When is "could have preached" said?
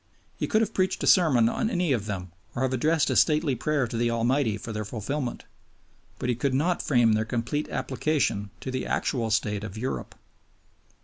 0.47-1.03